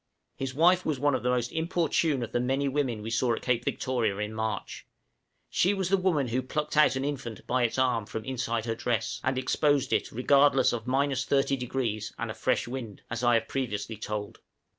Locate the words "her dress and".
8.65-9.37